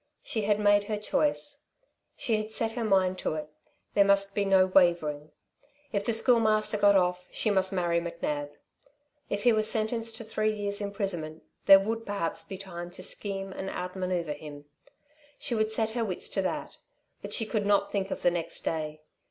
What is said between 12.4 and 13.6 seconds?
be time to scheme